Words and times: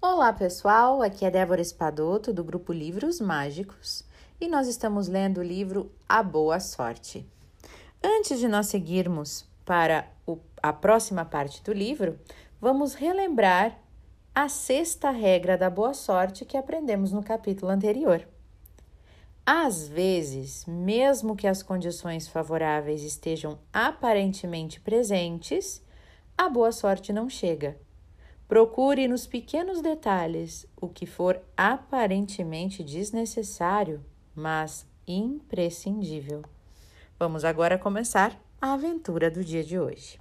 Olá 0.00 0.32
pessoal, 0.32 1.02
aqui 1.02 1.24
é 1.24 1.30
Débora 1.30 1.60
Espadoto 1.60 2.32
do 2.32 2.44
grupo 2.44 2.72
Livros 2.72 3.20
Mágicos 3.20 4.04
e 4.40 4.46
nós 4.46 4.68
estamos 4.68 5.08
lendo 5.08 5.38
o 5.38 5.42
livro 5.42 5.90
A 6.08 6.22
Boa 6.22 6.60
Sorte. 6.60 7.28
Antes 8.00 8.38
de 8.38 8.46
nós 8.46 8.68
seguirmos 8.68 9.44
para 9.64 10.08
o, 10.24 10.38
a 10.62 10.72
próxima 10.72 11.24
parte 11.24 11.64
do 11.64 11.72
livro, 11.72 12.16
vamos 12.60 12.94
relembrar 12.94 13.76
a 14.32 14.48
sexta 14.48 15.10
regra 15.10 15.58
da 15.58 15.68
boa 15.68 15.92
sorte 15.92 16.44
que 16.44 16.56
aprendemos 16.56 17.10
no 17.10 17.20
capítulo 17.20 17.72
anterior. 17.72 18.24
Às 19.44 19.88
vezes, 19.88 20.64
mesmo 20.64 21.34
que 21.34 21.48
as 21.48 21.60
condições 21.60 22.28
favoráveis 22.28 23.02
estejam 23.02 23.58
aparentemente 23.72 24.80
presentes, 24.80 25.82
a 26.36 26.48
boa 26.48 26.70
sorte 26.70 27.12
não 27.12 27.28
chega. 27.28 27.76
Procure 28.48 29.06
nos 29.06 29.26
pequenos 29.26 29.82
detalhes 29.82 30.66
o 30.80 30.88
que 30.88 31.04
for 31.04 31.38
aparentemente 31.54 32.82
desnecessário, 32.82 34.02
mas 34.34 34.86
imprescindível. 35.06 36.42
Vamos 37.18 37.44
agora 37.44 37.76
começar 37.76 38.40
a 38.58 38.72
aventura 38.72 39.30
do 39.30 39.44
dia 39.44 39.62
de 39.62 39.78
hoje. 39.78 40.18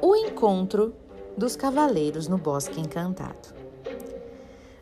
O 0.00 0.16
encontro 0.16 0.94
dos 1.36 1.54
cavaleiros 1.54 2.26
no 2.26 2.38
Bosque 2.38 2.80
Encantado. 2.80 3.54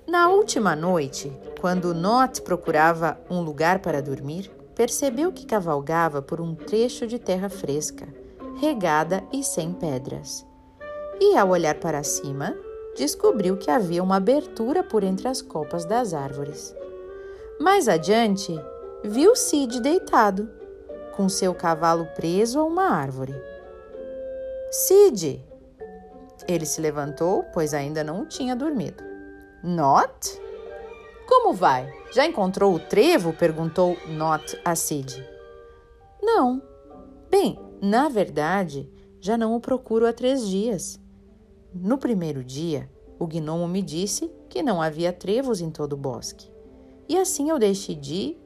Na 0.07 0.29
última 0.29 0.77
noite, 0.77 1.33
quando 1.61 1.93
Not 1.93 2.41
procurava 2.43 3.21
um 3.29 3.41
lugar 3.41 3.81
para 3.81 4.01
dormir, 4.01 4.49
percebeu 4.77 5.33
que 5.33 5.45
cavalgava 5.45 6.23
por 6.23 6.41
um 6.41 6.55
trecho 6.55 7.05
de 7.05 7.19
terra 7.19 7.49
fresca, 7.49 8.22
regada 8.63 9.25
e 9.33 9.43
sem 9.43 9.73
pedras. 9.73 10.47
E 11.21 11.37
ao 11.37 11.49
olhar 11.49 11.75
para 11.81 12.05
cima, 12.05 12.57
descobriu 12.97 13.57
que 13.57 13.69
havia 13.69 14.01
uma 14.01 14.19
abertura 14.19 14.85
por 14.85 15.03
entre 15.03 15.27
as 15.27 15.43
copas 15.43 15.85
das 15.85 16.15
árvores. 16.15 16.73
Mais 17.59 17.89
adiante, 17.89 18.55
viu 19.03 19.35
Cid 19.35 19.81
deitado, 19.81 20.49
com 21.17 21.29
seu 21.29 21.53
cavalo 21.53 22.07
preso 22.15 22.61
a 22.61 22.65
uma 22.65 22.85
árvore. 22.85 23.35
Cid! 24.71 25.45
Ele 26.47 26.65
se 26.65 26.81
levantou, 26.81 27.43
pois 27.53 27.75
ainda 27.75 28.05
não 28.05 28.25
tinha 28.27 28.55
dormido. 28.55 29.03
Not? 29.65 30.41
Como 31.27 31.53
vai? 31.53 31.93
Já 32.13 32.27
encontrou 32.27 32.73
o 32.73 32.79
trevo? 32.79 33.33
perguntou 33.33 33.97
Not 34.07 34.57
a 34.65 34.77
Cid. 34.77 35.29
Não. 36.23 36.63
Bem, 37.29 37.59
na 37.83 38.09
verdade, 38.09 38.89
já 39.21 39.37
não 39.37 39.57
o 39.57 39.61
procuro 39.61 40.07
há 40.07 40.13
três 40.13 40.47
dias. 40.47 41.01
No 41.75 41.99
primeiro 41.99 42.45
dia, 42.45 42.89
o 43.19 43.27
gnomo 43.27 43.67
me 43.67 43.83
disse 43.83 44.31
que 44.49 44.63
não 44.63 44.81
havia 44.81 45.13
trevos 45.13 45.61
em 45.61 45.69
todo 45.69 45.95
o 45.95 45.97
bosque. 45.97 46.49
E 47.09 47.19
assim 47.19 47.51
eu 47.51 47.59
decidi, 47.59 48.37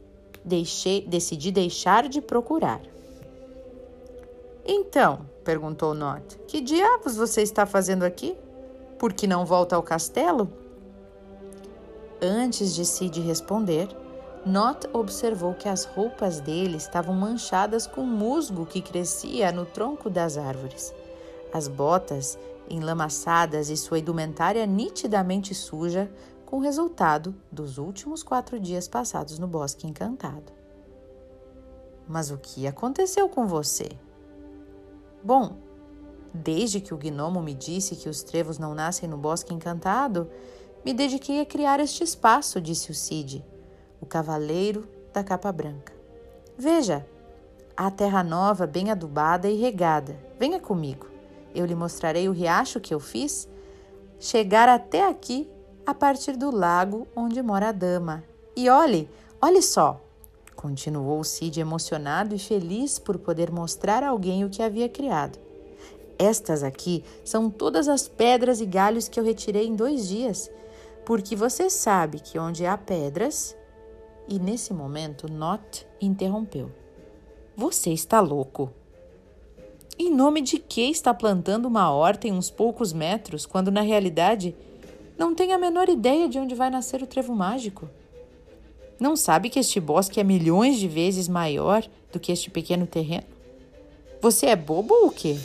deixei, 0.43 1.06
decidi 1.06 1.53
deixar 1.53 2.09
de 2.09 2.23
procurar. 2.23 2.81
Então, 4.65 5.28
perguntou 5.45 5.93
Not, 5.93 6.39
que 6.48 6.62
diabos 6.62 7.15
você 7.15 7.43
está 7.43 7.67
fazendo 7.67 8.05
aqui? 8.05 8.34
Por 8.98 9.12
que 9.12 9.27
não 9.27 9.45
volta 9.45 9.77
ao 9.77 9.83
castelo? 9.83 10.50
Antes 12.23 12.75
de 12.75 12.87
Sid 12.87 13.21
responder, 13.21 13.87
Not 14.47 14.89
observou 14.93 15.55
que 15.55 15.69
as 15.69 15.85
roupas 15.85 16.39
dele 16.39 16.77
estavam 16.77 17.17
manchadas 17.17 17.85
com 17.85 18.03
musgo 18.03 18.65
que 18.65 18.81
crescia 18.81 19.51
no 19.51 19.67
tronco 19.67 20.09
das 20.09 20.39
árvores. 20.39 20.95
As 21.53 21.67
botas 21.67 22.39
enlamaçadas 22.71 23.71
e 23.71 23.77
sua 23.77 23.99
indumentária 23.99 24.65
nitidamente 24.65 25.53
suja, 25.53 26.09
com 26.45 26.61
resultado 26.61 27.35
dos 27.51 27.77
últimos 27.77 28.23
quatro 28.23 28.61
dias 28.61 28.87
passados 28.87 29.37
no 29.37 29.49
Bosque 29.49 29.85
Encantado. 29.85 30.53
Mas 32.06 32.31
o 32.31 32.39
que 32.39 32.69
aconteceu 32.69 33.29
com 33.29 33.49
você? 33.49 33.89
Bom, 35.25 35.56
desde 36.33 36.81
que 36.81 36.95
o 36.95 36.97
gnomo 36.97 37.43
me 37.43 37.53
disse 37.53 37.97
que 37.97 38.09
os 38.09 38.23
trevos 38.23 38.59
não 38.59 38.77
nascem 38.77 39.09
no 39.09 39.17
Bosque 39.17 39.53
Encantado, 39.53 40.31
me 40.85 40.95
dediquei 40.95 41.41
a 41.41 41.47
criar 41.47 41.81
este 41.81 42.05
espaço, 42.05 42.61
disse 42.61 42.93
o 42.93 42.95
Cid, 42.95 43.45
o 44.01 44.07
cavaleiro 44.07 44.89
da 45.12 45.23
capa 45.23 45.51
branca. 45.53 45.93
Veja, 46.57 47.07
a 47.77 47.91
terra 47.91 48.23
nova, 48.23 48.67
bem 48.67 48.91
adubada 48.91 49.49
e 49.49 49.57
regada. 49.57 50.17
Venha 50.39 50.61
comigo. 50.61 51.07
Eu 51.55 51.67
lhe 51.67 51.75
mostrarei 51.75 52.29
o 52.29 52.33
riacho 52.33 52.81
que 52.81 52.93
eu 52.93 53.01
fiz 53.01 53.49
chegar 54.19 54.69
até 54.69 55.06
aqui 55.06 55.49
a 55.85 55.93
partir 55.93 56.37
do 56.37 56.51
lago 56.51 57.06
onde 57.15 57.43
mora 57.43 57.69
a 57.69 57.73
dama. 57.73 58.25
E 58.55 58.69
olhe, 58.69 59.09
olhe 59.41 59.61
só, 59.61 60.01
continuou 60.55 61.23
Cid 61.23 61.61
emocionado 61.61 62.35
e 62.35 62.39
feliz 62.39 62.99
por 62.99 63.19
poder 63.19 63.51
mostrar 63.51 64.03
a 64.03 64.09
alguém 64.09 64.45
o 64.45 64.51
que 64.51 64.62
havia 64.62 64.89
criado. 64.89 65.39
Estas 66.19 66.62
aqui 66.62 67.05
são 67.25 67.51
todas 67.51 67.89
as 67.89 68.09
pedras 68.09 68.61
e 68.61 68.67
galhos 68.67 69.09
que 69.09 69.21
eu 69.21 69.25
retirei 69.25 69.67
em 69.67 69.77
dois 69.77 70.09
dias 70.09 70.51
porque 71.06 71.37
você 71.37 71.71
sabe 71.71 72.19
que 72.19 72.37
onde 72.37 72.67
há 72.67 72.77
pedras. 72.77 73.56
E 74.28 74.38
nesse 74.38 74.72
momento, 74.72 75.31
Not 75.31 75.87
interrompeu. 76.00 76.70
Você 77.56 77.91
está 77.91 78.20
louco? 78.20 78.72
Em 79.98 80.12
nome 80.12 80.42
de 80.42 80.59
que 80.59 80.82
está 80.82 81.14
plantando 81.14 81.66
uma 81.66 81.91
horta 81.91 82.26
em 82.26 82.32
uns 82.32 82.50
poucos 82.50 82.92
metros, 82.92 83.47
quando 83.47 83.70
na 83.70 83.81
realidade 83.81 84.54
não 85.16 85.34
tem 85.34 85.53
a 85.53 85.59
menor 85.59 85.88
ideia 85.88 86.28
de 86.28 86.38
onde 86.38 86.54
vai 86.54 86.69
nascer 86.69 87.03
o 87.03 87.06
trevo 87.06 87.34
mágico? 87.34 87.88
Não 88.98 89.14
sabe 89.14 89.48
que 89.48 89.59
este 89.59 89.78
bosque 89.78 90.19
é 90.19 90.25
milhões 90.25 90.78
de 90.78 90.88
vezes 90.88 91.28
maior 91.28 91.84
do 92.12 92.19
que 92.19 92.32
este 92.32 92.50
pequeno 92.50 92.87
terreno? 92.87 93.26
Você 94.20 94.47
é 94.47 94.56
bobo 94.56 94.93
ou 94.93 95.06
o 95.08 95.12
quê? 95.12 95.37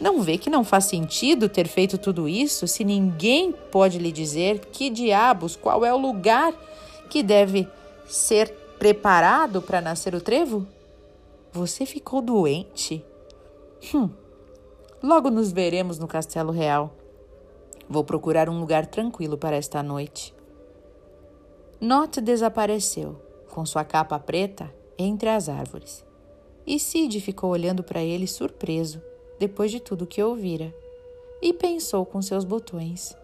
Não 0.00 0.20
vê 0.20 0.36
que 0.36 0.50
não 0.50 0.64
faz 0.64 0.86
sentido 0.86 1.48
ter 1.48 1.68
feito 1.68 1.96
tudo 1.96 2.28
isso 2.28 2.66
se 2.66 2.84
ninguém 2.84 3.52
pode 3.52 3.98
lhe 3.98 4.10
dizer 4.10 4.58
que 4.72 4.90
diabos, 4.90 5.54
qual 5.54 5.84
é 5.84 5.94
o 5.94 5.98
lugar 5.98 6.52
que 7.08 7.22
deve 7.22 7.68
ser 8.12 8.52
preparado 8.78 9.62
para 9.62 9.80
nascer 9.80 10.14
o 10.14 10.20
trevo? 10.20 10.66
Você 11.50 11.86
ficou 11.86 12.20
doente? 12.20 13.04
Hum. 13.94 14.10
Logo 15.02 15.30
nos 15.30 15.50
veremos 15.50 15.98
no 15.98 16.06
Castelo 16.06 16.52
Real. 16.52 16.94
Vou 17.88 18.04
procurar 18.04 18.48
um 18.48 18.60
lugar 18.60 18.86
tranquilo 18.86 19.38
para 19.38 19.56
esta 19.56 19.82
noite. 19.82 20.34
Not 21.80 22.20
desapareceu, 22.20 23.20
com 23.50 23.64
sua 23.64 23.84
capa 23.84 24.18
preta, 24.18 24.72
entre 24.98 25.28
as 25.28 25.48
árvores. 25.48 26.04
E 26.66 26.78
Sid 26.78 27.20
ficou 27.20 27.50
olhando 27.50 27.82
para 27.82 28.02
ele 28.02 28.26
surpreso 28.26 29.02
depois 29.38 29.70
de 29.70 29.80
tudo 29.80 30.06
que 30.06 30.22
ouvira, 30.22 30.72
e 31.40 31.52
pensou 31.52 32.06
com 32.06 32.22
seus 32.22 32.44
botões. 32.44 33.16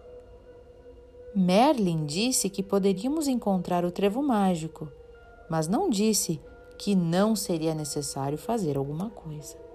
Merlin 1.35 2.05
disse 2.05 2.49
que 2.49 2.63
poderíamos 2.63 3.27
encontrar 3.27 3.85
o 3.85 3.91
trevo 3.91 4.21
mágico, 4.23 4.91
mas 5.49 5.67
não 5.67 5.89
disse 5.89 6.39
que 6.77 6.95
não 6.95 7.35
seria 7.35 7.75
necessário 7.75 8.37
fazer 8.37 8.77
alguma 8.77 9.09
coisa. 9.09 9.68